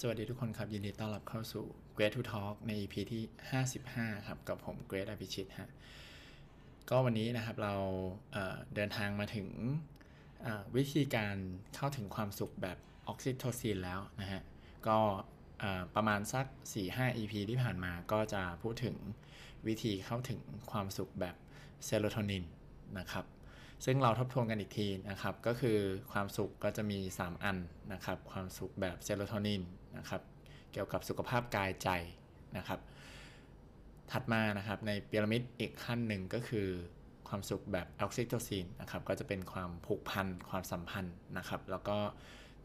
[0.00, 1.64] สวัสดีทุกคนครับยินดีต้อนรับเข้าสู่
[1.96, 3.22] Great to Talk ใน EP ที่
[3.74, 5.70] 55 ครับ กับผม Great อภิชิตฮะ
[6.90, 7.74] ก็วันนี้นะครับเรา
[8.32, 9.48] เเดินทางมาถึง
[10.76, 11.36] วิธีการ
[11.74, 12.78] เข้าถึงความสุขแบบ
[13.08, 14.42] ออกซิโทซินแล้วนะฮะ
[14.88, 14.98] ก็
[15.94, 16.46] ประมาณสัก
[16.82, 18.96] 4-5 EP ที่ผ่านมาก็จะพูดถึง
[19.66, 20.40] วิธีเข้าถึง
[20.70, 21.36] ความสุขแบบ
[21.84, 22.44] เซโรโทนิน
[22.98, 23.24] นะครับ
[23.84, 25.78] ซึ่งเราทบทวนกันอีกทีนะครับ ก็คือ
[26.12, 27.58] ความสุขก็จะมี 3 อัน
[27.92, 29.62] นะครับ ความสุขแบบเซโรโทนิน
[29.96, 30.22] นะครับ
[30.72, 31.88] เกี่ยวกับสุขภาพกายใจ
[32.56, 32.80] นะครับ
[34.12, 36.68] ถัดมานะครับในพีระมิดอีกขั้นหนึ่งก็คือ
[37.28, 41.98] ความสุขแบบออกซิโทซินนะครับ ก็จะเป็นความผูกพันความสัมพันธ์นะครับ แล้วก็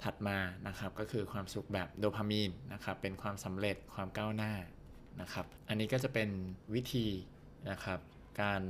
[0.04, 4.54] ถัดมานะครับก็คือความสุขแบบโดพามีนนะครับ เป็นความสำเร็จความก้าวหน้า
[5.22, 6.30] นะครับ อันนี้ก็จะเป็น
[6.74, 7.08] วิธี
[7.70, 8.00] นะครับ
[8.42, 8.62] การ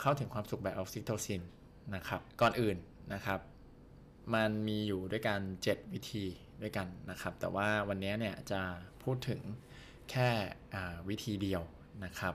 [0.00, 1.42] เข้าถึงความสุขแบบออกซิโทซิน
[1.94, 2.76] นะครับก่อนอื่น
[3.14, 3.40] นะครับ
[4.34, 6.24] มันมีอยู่ด้วยกัน 7 วิธี
[6.62, 8.60] ด้วยกันนะครับ แต่ว่าวันนี้เนี่ยจะ
[9.02, 9.40] พูดถึง
[10.10, 10.28] แค่
[11.08, 11.62] วิธีเดียว
[12.04, 12.34] นะครับ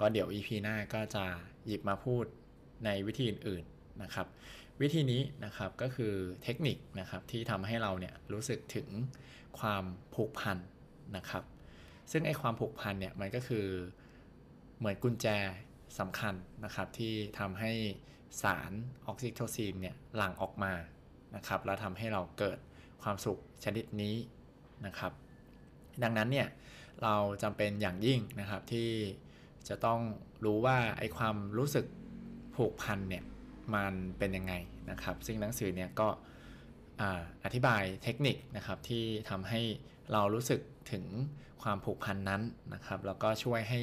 [0.00, 1.24] ก็เดี๋ยว EP หน้าก็จะ
[1.66, 2.24] หยิบมาพูด
[2.84, 4.26] ในวิธีอื่นๆนะครับ
[4.80, 6.12] วิธีนี้นะครับก็คือ
[6.42, 8.88] เทคนิคนะครับที่ทำให้เราเนี่ยรู้สึกถึง
[9.58, 9.84] ความ
[10.14, 10.58] ผูกพัน
[11.16, 11.44] นะครับ
[12.10, 13.66] ซึ่งไอ้ความผูกพันเนี่ยมันก็คือ
[14.78, 15.26] เหมือนกุญแจ
[15.98, 17.72] สำคัญนะครับที่ทำให้
[18.42, 18.72] สาร
[19.06, 20.72] ออกซิโทซินเนี่ยหลั่งออกมา
[21.36, 22.58] นะครับแล้วทำให้เราเกิด
[23.02, 24.14] ความสุขชนิดนี้
[24.86, 25.12] นะครับ
[26.02, 26.48] ดังนั้นเนี่ย
[27.02, 28.90] เราจำเป็นอย่างยิ่งนะครับที่
[29.68, 30.00] จะต้อง
[30.44, 31.86] รู้ว่าไอความรู้สึก
[32.56, 33.24] ผูกพันเนี่ย
[33.74, 34.54] มันเป็นยังไง
[34.90, 36.08] นะครับ ซึ่งหนังสือเนี่ยก็
[37.44, 39.60] อธิบายเทคนิคนะครับที่ทำให้
[40.12, 40.60] เรารู้สึก
[40.92, 41.04] ถึง
[41.62, 42.42] ความผูกพันนั้น
[42.74, 43.80] นะครับ แล้วก็ช่วยให้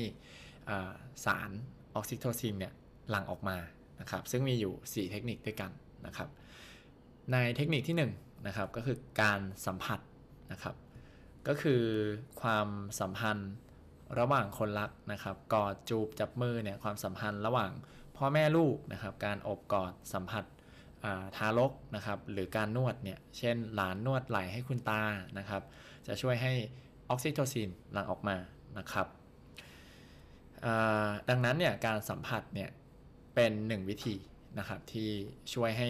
[1.26, 1.52] สาร
[1.96, 2.74] ออกซิโทซินเนี่ย
[3.10, 3.58] หลั่งออกมา
[4.00, 5.72] นะครับซึ่งมีอยู่ 4 เทคนิคด้วยกัน
[6.06, 6.30] นะครับ
[7.32, 10.00] ในเทคนิคที่1นะครับก็คือการสัมผัส
[10.52, 10.76] นะครับ
[11.48, 11.84] ก็คือ
[12.42, 12.68] ความ
[13.00, 13.52] สัมพันธ์
[14.20, 17.72] ระหว่างคนรักนะครับกอดจูบจับมือเนี่ยความสัมพันธ์ระหว่าง
[18.18, 20.44] พ่อแม่ลูกนะครับการอบกอดสัมผัส
[21.38, 25.04] ทารกนะครับหรือการนวดเนี่ยเช่นหลานนวดไหล่ให้คุณตา
[25.38, 25.62] นะครับ
[26.08, 26.54] จะช่วยให้
[27.10, 28.38] ออกซิโทซินหลั่งออกมา
[28.78, 29.08] นะครับ
[31.30, 32.70] ดังนั้นเนี่ยการสัมผัสเนี่ย
[33.36, 34.16] เป็นหนึ่งวิธี
[34.60, 35.10] นะครับที่
[35.54, 35.90] ช่วยให้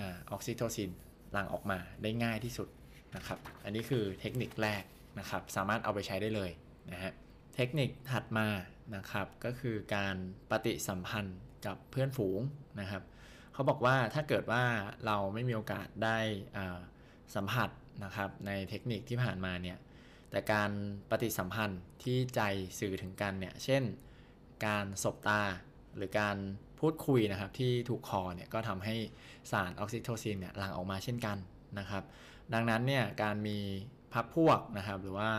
[0.00, 0.02] อ
[0.36, 0.90] อกซิโทซิน
[1.32, 2.68] หลั่งออกมาได้ง่ายที่สุด
[3.16, 4.82] นะครับ อันนี้คือเทคนิคแรก
[5.18, 6.50] นะครับ สามารถเอาไปใช้ได้เลย
[6.92, 7.12] นะฮะ
[7.54, 8.48] เทคนิคถัดมา
[8.96, 10.16] นะครับก็คือการ
[10.50, 12.40] ปฏิสัมพันธ์กับเพื่อนฝูง
[12.80, 13.02] นะครับ
[13.52, 14.64] เขาบอกว่าถ้าเกิดว่า
[15.06, 16.18] เราไม่มีโอกาสได้
[17.34, 17.70] สัมผัส
[18.04, 19.78] นะครับในเทคนิคที่ผ่านมาเนี่ย
[20.30, 20.70] แต่การ
[21.10, 22.40] ปฏิสัมพันธ์ที่ใจ
[22.78, 23.82] สื่อถึงกันเนี่ย เช่น
[24.66, 25.42] การสบตา
[25.96, 26.36] หรือการ
[26.80, 28.96] พูดคุยนะครับที่ถูกคอเนี่ยก็ทำให้
[29.50, 31.38] สารออกซิโทซินเนี่ยหลั่งออกมาเช่นกัน
[31.78, 32.02] นะครับ
[32.54, 33.58] ดังนั้นเนี่ยการมี
[34.14, 35.30] พักพวกนะครับหรือว่า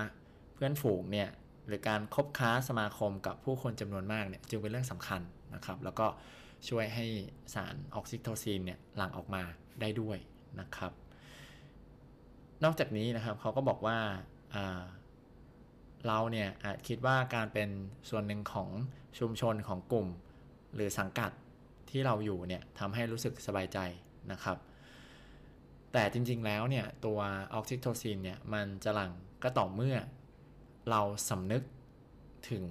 [0.53, 1.29] เพื่อนฝูงเนี่ย
[1.67, 5.21] หรือการคบค้าสมาคมกับผู้คนจำนวนมากเนี่ยจึงเป็นเรื่องสำคัญ
[5.55, 6.07] นะครับ แล้วก็
[6.69, 7.05] ช่วยให้
[7.53, 9.43] สารออกซิโทซินเนี่ยหลั่งออกมา
[9.81, 10.17] ได้ด้วย
[10.59, 10.91] นะครับ
[12.63, 13.97] นอกจากนี้นะครับเขาก็บอกว่า
[16.07, 17.69] เราเนี่ยอาจคิดว่าการเป็น
[18.09, 18.69] ส่วนหนึ่งของ
[19.19, 20.07] ชุมชนของกลุ่ม
[20.75, 21.31] หรือสังกัด
[21.89, 23.79] ที่เราอยู่เนี่ยทำให้รู้สึกสบายใจ
[24.31, 24.57] นะครับ
[25.93, 27.19] แต่จริงๆแล้วเนี่ยตัว
[27.53, 29.11] ออกซิโทซินเนี่ยมันจะหลั่ง
[29.43, 29.97] ก็ต่อเมื่อ
[30.89, 31.63] เราสำนึก
[32.49, 32.65] ถึง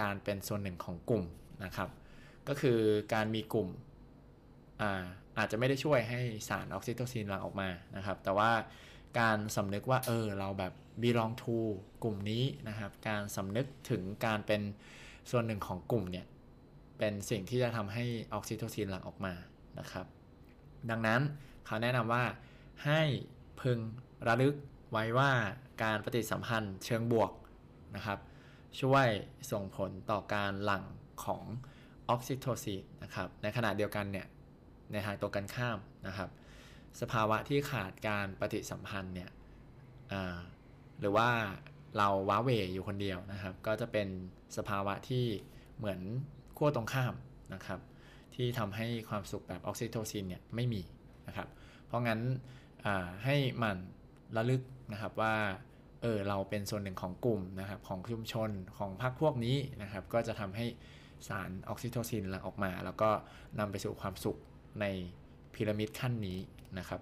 [0.00, 1.24] การเป็นส่วนหนึ่งของกลุ่ม
[1.64, 1.88] นะครับ
[2.48, 2.78] ก็คือ
[3.14, 3.68] การมีกลุ่ม
[4.80, 5.04] อา
[5.38, 8.50] อาจจะไม่ได้ช่วยให้สารออกซิโทซินหลั่งออกมานะครับ แต่ว่า
[9.18, 10.72] การสำนึกว่าเออเราแบบ
[11.02, 11.56] belong to
[12.02, 14.62] กลุ่มนี้นะครับ การสำนึกถึงการเป็น
[15.30, 16.26] ส่วนหนึ่งของกลุ่มเนี่ย
[16.98, 19.34] เป็นสิ่งที่จะทำให้ออกซิโทซินหลั่งออกมา
[19.78, 20.06] นะครับ
[20.90, 21.20] ดังนั้น
[21.66, 22.24] เขาแนะนำว่า
[22.84, 23.00] ให้
[23.60, 23.78] พึง
[24.26, 24.54] ระลึก
[24.92, 25.32] ไว้ว่า
[25.82, 27.32] การปฏิสัมพันธ์เชิงบวก
[27.96, 28.18] นะครับ
[28.80, 29.08] ช่วย
[29.50, 30.84] ส่งผลต่อการหลั่ง
[31.24, 31.44] ของ
[32.08, 34.26] ออกซิโทซินนะครับ ในขณะเดียวกันเนี่ย
[34.92, 36.30] ในทางตรงกันข้ามนะครับ
[37.00, 39.30] สภาวะที่ขาดการปฏิสัมพันธ์เนี่ย
[41.00, 41.28] หรือว่า
[41.98, 44.08] เราว้าเหว่อยู่คนเดียวนะครับ ก็จะเป็น
[44.56, 45.24] สภาวะที่
[45.78, 46.00] เหมือน
[46.56, 47.14] ขั้วตรงข้าม
[47.54, 47.80] นะครับ
[48.34, 50.82] ที่ทำให้ความสุขแบบออกซิโทซินเนี่ยไม่มี
[51.28, 51.48] นะครับ
[51.86, 52.20] เพราะงั้น
[53.24, 53.76] ให้มัน
[54.36, 54.62] ระลึก
[54.92, 55.34] นะครับว่า
[56.02, 60.66] เออเราเป็นส่วนหนึ่งของกลุ่มนะครับของชุมชนของพรรคพวกนี้นะครับ ก็จะทำให้
[61.28, 63.10] สารออกซิโทซินหลั่งออกมา แล้วก็
[63.58, 64.38] นำไปสู่ความสุข
[64.80, 64.84] ใน
[65.54, 66.38] พีระมิดขั้นนี้
[66.78, 67.00] นะครับ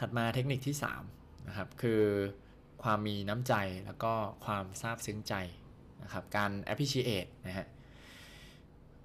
[0.00, 0.76] ถัดมาเทคนิคที่
[1.10, 2.02] 3นะครับคือ
[2.82, 3.54] ความมีน้ำใจ
[3.86, 4.12] แล้วก็
[4.44, 5.34] ความซาบซึ้งใจ
[6.02, 7.66] นะครับการ appreciate นะฮะ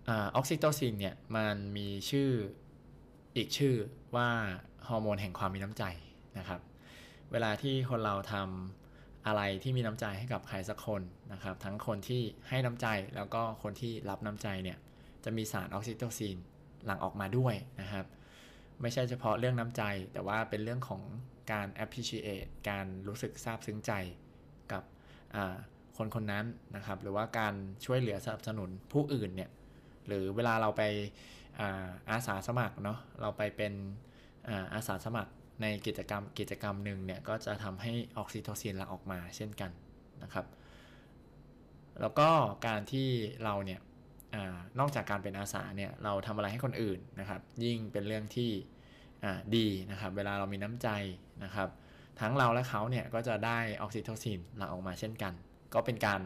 [0.09, 2.29] ออกซิโตซินเนี่ยมันมีชื่อ
[3.35, 3.75] อีกชื่อ
[4.15, 4.29] ว่า
[4.87, 5.83] ฮอร์โมนแห่งความมีน้ำใจ
[6.37, 6.61] นะครับ
[7.31, 11.01] เวลาที่คนเราทำอะไรที่มีน้ำใจให้กับใครสักคน
[11.33, 14.77] นะครับ ทั้งคนที่ให้น้ำใจแล้วก็คนที่รับน้ำใจเนี่ย
[15.23, 16.37] จะมีสารออกซิโตซิน
[16.85, 18.05] หลั่งออกมาด้วยนะครับ
[18.81, 19.83] ไม่ใช่เฉพาะเรื่องน้ำใจ
[20.13, 21.01] แต่ว่าเป็นเรื่องของ
[21.51, 23.91] การ appreciate การรู้สึกซาบซึ้งใจ
[24.71, 24.83] กับ
[25.97, 26.45] คนคนนั้น
[26.75, 27.53] นะครับ หรือว่าการ
[27.85, 29.49] ช่วยเหลือสนับสนุนผู้อื่นเนี่ย
[30.07, 30.83] หรือเวลาเราไป
[31.59, 33.73] อาอาสาสมัครเนาะ เราไปเป็น
[34.49, 35.31] อาอาสาสมัคร
[35.61, 39.71] ในกิจกรรมกิจกรรมหนึ่งเนี่ย ก็จะทำให้ออกซิโทซินหลั่งออกมาเช่นกัน
[40.23, 40.45] นะครับ
[42.01, 42.29] แล้วก็
[42.67, 43.07] การที่
[43.43, 43.79] เราเนี่ย
[44.33, 44.37] อ
[44.79, 48.51] นอกจากการเป็นอาสาเนี่ย เราทำอะไรให้คนอื่นนะครับ ยิ่งเป็นเรื่องที่
[49.55, 50.89] ดีนะครับ เวลาเรามีน้ำใจ
[51.43, 51.69] นะครับ
[52.21, 55.33] ทั้งเราและเขาเนี่ยก็จะได้ออกซิโทซินหลั่งออกมาเช่นกัน
[55.73, 56.21] ก็เป็นการ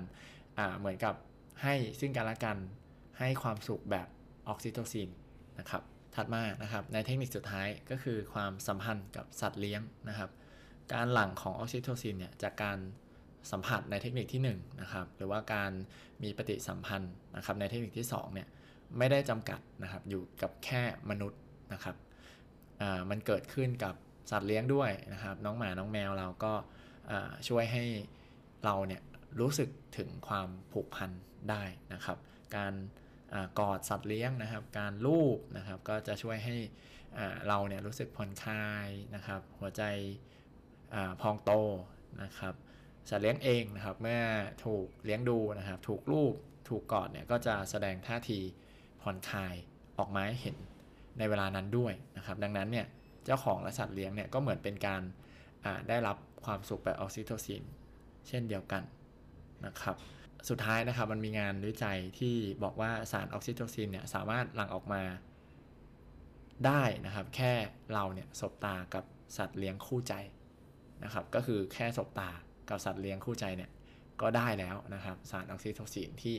[0.79, 1.15] เหมือนกับ
[1.63, 2.57] ให้ซึ่งกันและกัน
[3.19, 4.07] ให้ความสุขแบบ
[4.47, 5.09] ออกซิโทซิน
[5.59, 5.83] นะครับ
[6.15, 10.29] ถัดมานะครับในเทคนิคสุดท้ายก็คือความสัมพันธ์กับสัตว์เลี้ยงนะครับ
[10.93, 12.77] การหลั่งของออกซิโทซินเนี่ยจากการ
[13.51, 15.71] สัมผัสในเทคนิคที่1นะครับหรือว่าการ
[16.23, 18.47] มีปฏิสัมพันธ์นะครับในเทคนิคที่2เนี่ย
[18.97, 21.39] ไม่ได้จำกัดนะครับอยู่กับแค่มนุษย์
[21.73, 21.95] นะครับ
[23.09, 23.95] มันเกิดขึ้นกับ
[24.31, 26.53] สัตว์เลี้ยงด้วยนะครับ น้องหมาน้องแมวเราก็
[27.47, 27.85] ช่วยให้
[28.65, 29.01] เราเนี่ย
[29.39, 31.11] รู้สึกถึงความผูกพัน
[31.49, 31.63] ได้
[31.93, 32.17] นะครับ
[32.55, 32.73] การ
[33.59, 36.55] กอดสัตว์เลี้ยงนะครับ การลูบนะครับก็จะช่วยให้
[37.47, 39.83] เราเนี่ยรู้สึกผ่อนคลายนะครับ หัวใจ
[41.21, 41.51] พองโต
[42.23, 42.53] นะครับ
[43.09, 44.21] สัตว์เลี้ยงเองนะครับเมื่อ
[44.65, 46.33] ถูกเลี้ยงดูนะครับ ถูกลูบ
[46.69, 48.39] ถูกกอดเนี่ยก็จะแสดงท่าที
[49.01, 49.55] ผ่อนคลาย
[49.99, 50.57] ออกมาให้เห็น
[51.19, 52.85] ในเวลานั้นด้วยนะครับ ดังนั้นเนี่ย
[53.25, 55.01] เจ้าของและสัตว์เลี้ยงเนี่ยก็เหมือนเป็นการ
[55.89, 57.63] ได้รับความสุขแบบออกซิโทซิน
[58.27, 58.83] เช่นเดียวกัน
[59.65, 59.95] นะครับ
[60.49, 65.03] สุดท้ายนะครับมันมีงานวิจัยที่บอกว่าสารออกซิโทซินเนี่ยสามารถหลั่งออกมา
[66.65, 67.53] ได้นะครับ แค่
[67.93, 69.03] เราเนี่ยสบตากับ
[69.37, 70.13] สัตว์เลี้ยงคู่ใจ
[71.03, 72.29] นะครับ ก็คือแค่สบตา
[72.69, 73.71] กับสัตว์เลี้ยงคู่ใจเนี่ย
[74.21, 76.35] ก็ได้แล้วนะครับ สารออกซิโทซินที่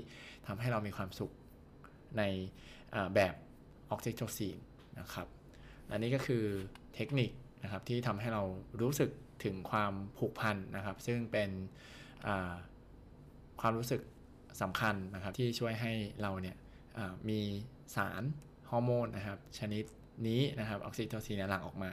[0.46, 1.32] ทำให้เรามีความสุข
[2.18, 2.22] ใน
[3.14, 3.34] แบบ
[3.90, 4.56] ออกซิโทซิน
[5.00, 5.26] นะครับ
[5.90, 6.44] อันนี้ก็คือ
[6.94, 7.30] เทคนิค
[7.62, 8.42] นะครับที่ทำให้เรา
[8.82, 9.10] รู้สึก
[9.44, 11.50] ถึงความผูกพันนะครับ ซึ่งเป็น
[13.60, 14.00] ความรู้สึก
[14.62, 15.92] สำคัญนะครับที่ช่วยให้
[16.22, 16.56] เราเนี่ย
[17.28, 17.40] มี
[17.96, 18.22] สาร
[18.70, 19.84] ฮอร์โมนนะครับชนิด
[20.28, 21.90] นี้นะครับออกซิโทซินหลั่งออกมา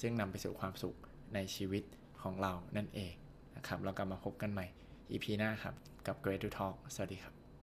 [0.00, 0.96] ซึ่งนำไปสู่ความสุข
[1.34, 1.84] ในชีวิต
[2.22, 3.14] ของเรานั่นเอง
[3.56, 4.66] นะครับเรากลับมาพบกันใหม่
[5.10, 5.74] EP หน้าครับ
[6.06, 7.37] กับ Great to Talk สวัสดีครับ